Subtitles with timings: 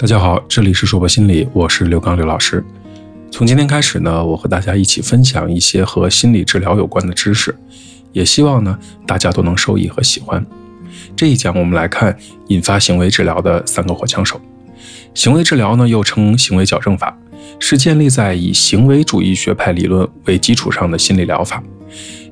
[0.00, 2.64] 大家好，这里是说博心理，我是刘刚刘老师。
[3.30, 7.54] 从今天开始呢，我和大家一起分享一些和心理治疗有关的知识，
[8.12, 10.42] 也希望呢大家都能受益和喜欢。
[11.14, 12.16] 这一讲我们来看
[12.48, 14.40] 引发行为治疗的三个火枪手。
[15.12, 17.14] 行为治疗呢又称行为矫正法，
[17.58, 21.62] 是建立在以行为主义学派理论为基础上的心理疗法。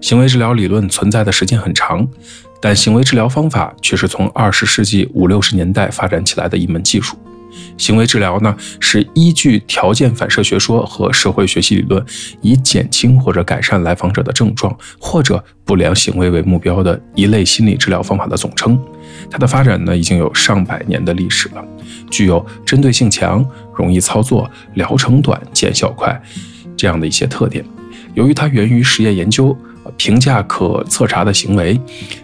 [0.00, 2.08] 行为治疗理论存在的时间很长，
[2.62, 7.14] 但行为治疗方法却是从二十世纪五六十年代发展起来的一门技术。
[7.76, 12.04] 行为治疗呢，是依据条件反射学说和社会学习理论，
[12.40, 18.78] 以减轻或者改善来访者的症状或者不良行为为目标的一类心理治疗方法的总称。
[19.30, 21.64] 它的发展呢，已经有上百年的历史了，
[22.10, 23.44] 具有针对性强、
[23.74, 26.20] 容易操作、疗程短、见效快
[26.76, 27.64] 这样的一些特点。
[28.14, 29.56] 由于它源于实验研究。
[29.96, 31.80] 评价可测查的行为，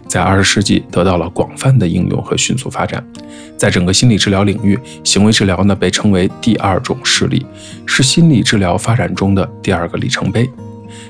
[0.07, 3.05] 在二十世纪得到了广泛的应用和迅速发展。
[3.57, 7.45] 在整个心理治疗领域，行为治疗呢被称为第二种视力，
[7.87, 10.49] 是心理治疗发展中的第二个里程碑。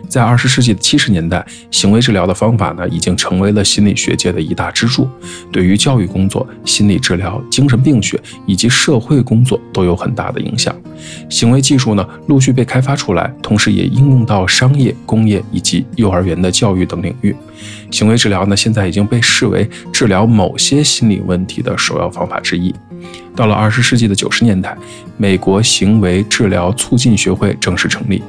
[0.08, 5.08] 在二十世纪的七十年代，行为治疗的方法呢，已经成为了心理学界的一大支柱，
[5.50, 10.74] 对于教育工作、心理治疗、精神病学以及社会工作都有很大的影响。
[11.28, 17.34] 行为技术呢，陆续被开发出来，同时也应用到商业、工业以及幼儿园的教育等领域。
[17.90, 22.74] 行为治疗呢，现在已经被视为治疗某些心理问题的首要方法之一。
[23.36, 24.76] 到了二十世纪的九十年代，
[25.16, 28.22] 美国行为治疗促进学会正式成立。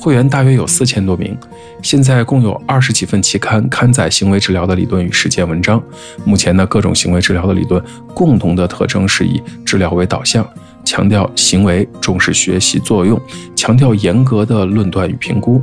[0.00, 1.36] 会员大约有四千多名，
[1.82, 5.80] 现在共有二十几份期刊刊载行为治疗的理论与实践文章。
[6.24, 7.82] 目前呢，各种行为治疗的理论
[8.14, 10.48] 共同的特征是以治疗为导向，
[10.86, 13.20] 强调行为，重视学习作用，
[13.54, 15.62] 强调严格的论断与评估。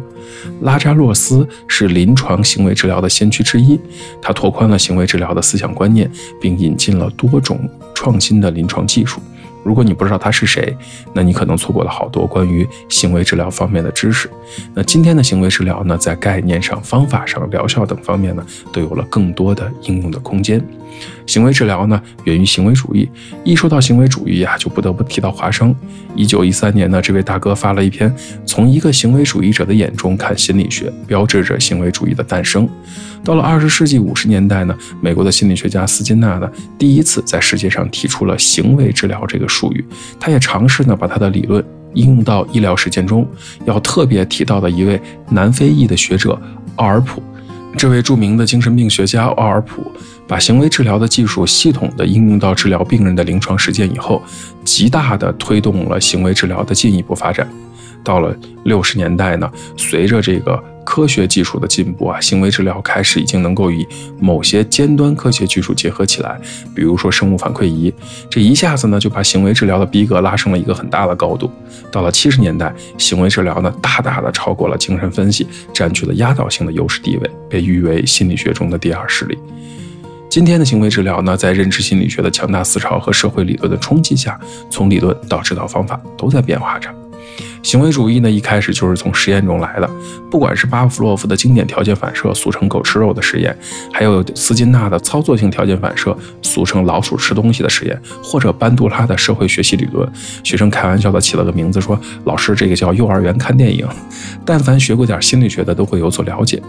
[0.61, 3.79] 拉扎洛斯是临床行为治疗的先驱之一，
[4.21, 6.07] 他拓宽了行为治疗的思想观念，
[6.39, 7.59] 并引进了多种
[7.95, 9.19] 创新的临床技术。
[9.67, 10.75] 如果你不知道他是谁，
[11.13, 14.29] 那你可能错过了好多关于行为治疗方面的知识。
[14.73, 20.65] 那今天的行为治疗呢，在概念上、方法上、疗效等方面呢，都有了更多的应用的空间。
[21.25, 23.09] 行为治疗呢，源于行为主义。
[23.43, 25.75] 一说到行为主义啊，就不得不提到华生。
[26.15, 28.09] 一九一三年呢，这位大哥发了一篇
[28.45, 32.67] 《从一个行为主义者的眼中看心理学》，标志着行为主义的诞生。
[33.23, 39.85] 到了二十世纪五十年代呢，美国的心理学家斯金纳呢，第一次在世界上提出了行为治疗这个术语。
[40.19, 43.27] 他也尝试呢，把他的理论应用到医疗实践中。
[43.65, 46.39] 要特别提到的一位南非裔的学者
[46.77, 47.21] 奥尔普。
[47.77, 49.91] 这位著名的精神病学家奥尔普，
[50.27, 54.19] 把行为治疗的技术系统的应用到治疗病人的临床实践以后，
[54.63, 57.47] 极大的推动了行为治疗的进一步发展。
[58.07, 60.63] 到了六十年代呢，随着这个。
[60.89, 63.85] 科学技术的进步啊，行为治疗开始已经能够与
[64.21, 66.39] 某些尖端科学技术结合起来，
[66.73, 67.93] 比如说生物反馈仪，
[68.29, 71.51] 这一下子呢就把行为治疗的逼格拉升了一个很大的高度。
[71.91, 79.37] 到了七十年代，行为治疗呢大大的超过了精神分析，占据了压倒性的优势地位，被誉为心理学中的第二势力。
[80.29, 84.39] 今天的行为治疗呢，在认知心理学的强大思潮和社会理论的冲击下，
[84.69, 86.89] 从理论到指导方法都在变化着。
[87.67, 89.89] 行为主义呢，一开始就是从实验中来的。
[90.31, 93.53] 不管是巴甫洛夫的经典条件反射，俗称“狗吃肉”的实验，
[93.91, 100.09] 还有斯金纳的操作性条件反射，俗称“老鼠吃东西”的实验，或者班杜拉的社会学习理论，
[100.45, 103.85] 学生开玩笑的起了个名字，说：“老师，这个叫幼儿园看电影。”
[104.45, 106.63] 但凡学过点心理学的，都会有所了解。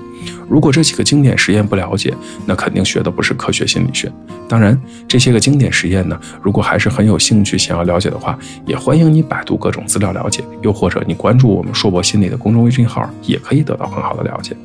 [0.49, 2.13] 如果这几个经典实验不了解，
[2.45, 4.11] 那肯定学的不是科学心理学。
[4.49, 4.77] 当然，
[5.07, 14.57] 这些个经典实验呢，如果还是很有兴趣想要了解的话，也欢迎你百度各种资料了解，又或或者你关注我们硕博心理的公众微信号，也可以得到很好的了解。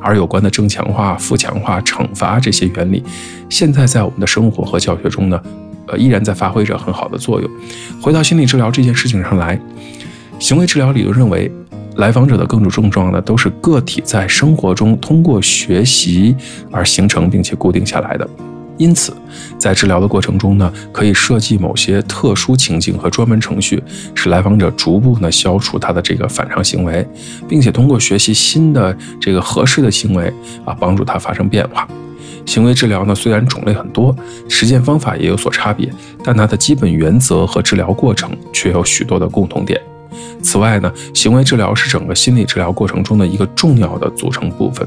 [0.00, 3.04] 而有关的正强化、负强化、惩罚这些原理，
[3.50, 5.38] 现在在我们的生活和教学中呢，
[5.88, 7.50] 呃，依然在发挥着很好的作用。
[8.00, 9.60] 回到心理治疗这件事情上来，
[10.38, 11.52] 行为治疗理论认为。
[11.96, 16.36] 来访者的各种症状呢，都是个体在生活中通过学习
[16.70, 18.28] 而形成并且固定下来的。
[18.78, 19.16] 因此，
[19.58, 23.82] 在治疗的过程中呢，可以设计某些特殊情境和专门程序，
[24.14, 27.06] 使来访者逐步呢消除他的这个反常行为，
[27.48, 30.32] 并且通过学习新的这个合适的行为
[30.64, 31.88] 啊，帮助他发生变化。
[32.44, 34.14] 行为治疗呢，虽然种类很多，
[34.48, 35.92] 实践方法也有所差别，
[36.22, 39.80] 但它的基本原则和治疗过程却有许多的共同点。
[40.42, 44.86] 此外呢，行为治疗是整个心理治疗过程中的一个重要的组成部分，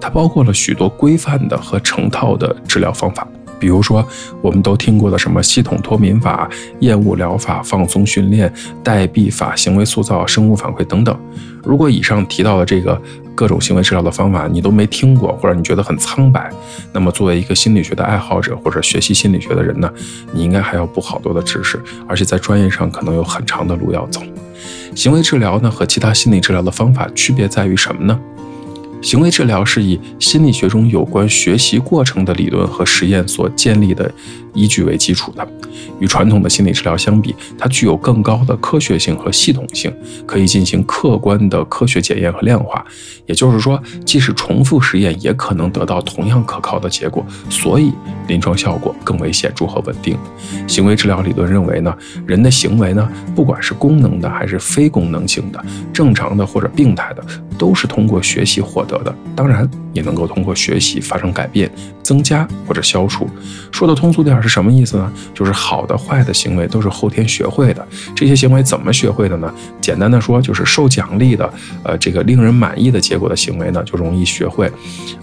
[0.00, 3.26] 它包括了许多规范的和成套的治疗方法。
[3.58, 4.06] 比如说，
[4.42, 6.46] 我们都听过的什么系统脱敏法、
[6.80, 8.52] 厌恶疗法、放松训练、
[8.84, 11.18] 代币法、行为塑造、生物反馈等等。
[11.64, 13.00] 如果以上提到的这个
[13.34, 16.50] 各种行为治疗的方法你都没听过，或者你觉得很苍白，
[16.92, 19.90] 那么作为一个心理学的爱好者或者学习心理学的人呢，
[20.34, 24.20] 你应该还要补好多的知识，而且在专业上可能有很长的路要走。
[24.94, 28.20] 行为治疗呢和其他心理治疗的方法区别在于什么呢？
[29.06, 34.12] 行为治疗是以心理学中有关学习过程的理论和实验所建立的
[34.52, 35.48] 依据为基础的。
[36.00, 39.92] 与传统的心理治疗相比，它具有更高的科学性和系统性，
[40.26, 42.84] 可以进行客观的科学检验和量化。
[43.26, 47.92] 也就是说，即使重复实验，也可能得到同样可靠的结果，所以
[48.28, 50.16] 临床效果更为显著和稳定。
[50.66, 51.96] 行为治疗理论认为呢，
[52.26, 57.24] 人的行为呢，不管是功能的还是非功能性的，正常的或者病态的，
[57.58, 59.14] 都是通过学习获得的。
[59.34, 61.70] 当然，也能够通过学习发生改变、
[62.02, 63.28] 增加或者消除。
[63.72, 65.10] 说的通俗点是什么意思呢？
[65.34, 67.86] 就是好的、坏的行为都是后天学会的。
[68.14, 69.52] 这些行为怎么学会的呢？
[69.80, 71.50] 简单的说，就是受奖励的，
[71.82, 74.70] 呃，这个令人满意的结果的行为呢，就容易学会，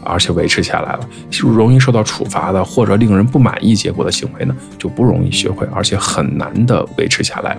[0.03, 1.07] 而且维持下来了。
[1.39, 7.57] 容易受到处罚的或者令人不满意结果的行为呢，就不容易学会，而且很难的维持下来。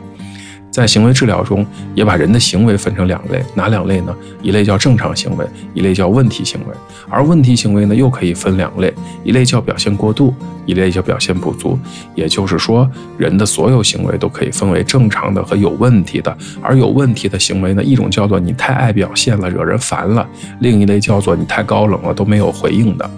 [0.75, 4.13] 在行为治疗中，也把人的行为分成两类，哪两类呢？
[4.43, 6.75] 一类叫正常行为，一类叫问题行为。
[7.09, 8.93] 而问题行为呢，又可以分两类，
[9.23, 10.35] 一类叫表现过度，
[10.67, 11.79] 一类叫表现不足。
[12.17, 16.37] 也就是说，人的所有行为都可以分为正常的和有问题的。
[16.61, 20.27] 而有问题的行为呢，一种叫做你太爱表现了，惹人烦了；
[20.59, 23.09] 另一类叫做你太高冷了，都没有回应的。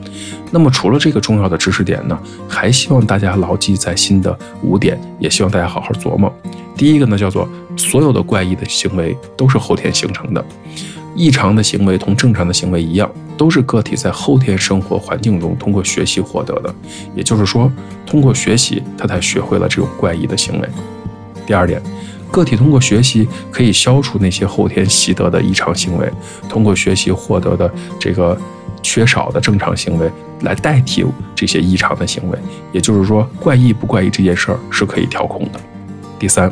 [0.50, 6.30] 那么，除了这个重要的知识点呢，还希望大家牢记在心的五点，也希望大家好好琢磨。
[6.76, 10.44] 第一个呢，叫做所有的怪异的行为都是后天形成的，
[11.14, 16.74] 异常的行为同正常的行为一样，都是个体在后天生活环境中通过学习获得的。
[17.14, 17.72] 也就是说，
[18.04, 20.68] 通过学习，他才学会了这种怪异的行为。
[21.46, 21.80] 第二点，
[22.30, 26.10] 个体通过学习可以消除那些后天习得的异常行为，
[26.48, 28.38] 通过学习获得的这个
[28.82, 30.10] 缺少的正常行为
[30.42, 32.38] 来代替这些异常的行为。
[32.72, 35.60] 也就是说，怪异不怪异这件事儿是可以调控的。
[36.18, 36.50] 第三。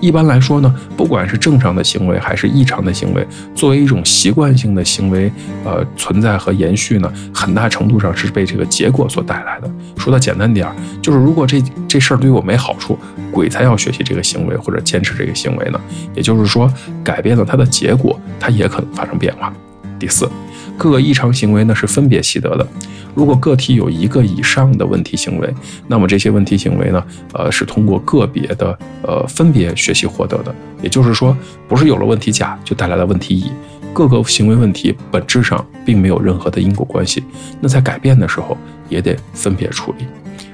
[0.00, 5.32] 一般来说呢，不管是正常的行为还是异常的行为，作为一种习惯性的行为，
[5.64, 9.70] 呃，存在和延续呢，很大程度上是被这个结果所带来的。
[9.96, 12.98] 说的简单点儿，就是如果这这事儿对我没好处，
[13.30, 15.80] 鬼才要学习这个行为或者坚持这个行为呢。
[16.14, 16.70] 也就是说，
[17.02, 19.52] 改变了它的结果，它也可能发生变化。
[19.98, 20.28] 第四。
[20.76, 22.66] 各个异常行为呢是分别习得的。
[23.14, 25.54] 如果个体有一个以上的问题行为，
[25.86, 30.52] 那么这些问题行为呢，呃，是通过个别的呃分别学习获得的。
[30.82, 31.36] 也就是说，
[31.68, 33.52] 不是有了问题甲就带来了问题乙，
[33.92, 37.22] 各个行为问题本质上并没有任何的因果关系。
[37.60, 40.04] 那在改变的时候也得分别处理。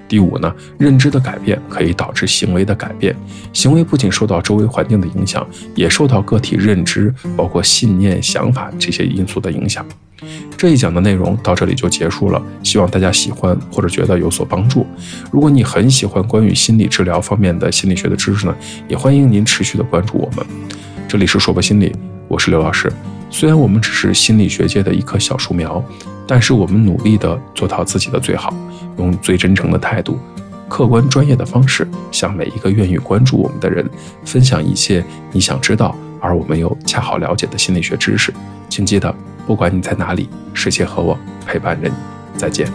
[0.06, 3.16] 第五呢，认知的改变可以导致行为的改变。
[3.54, 9.86] 行为不仅受到周围环境的影响，也受到个体认知，包括信念、想法这些因素的影响。
[10.56, 14.86] 这一讲的内容到这里就结束了，希望大家喜欢或者觉得有所帮助。
[15.30, 18.54] 如果你很喜欢关于心理治疗方面的心理学的知识呢，
[18.88, 20.44] 也欢迎您持续的关注我们。
[21.08, 21.94] 这里是说博心理，
[22.28, 22.92] 我是刘老师。
[23.30, 25.84] 虽然我们只是心理学界的一棵小树苗。
[26.32, 28.54] 但是我们努力的做到自己的最好，
[28.98, 30.16] 用最真诚的态度、
[30.68, 33.84] 客观专业的方式，向每一个愿意关注我们的人
[34.24, 38.32] 分享一切你想知道而我们又恰好了解的心理学知识。
[38.68, 39.12] 请记得，
[39.46, 41.94] 不管你在哪里，世界和我陪伴着你。
[42.36, 42.66] 再见。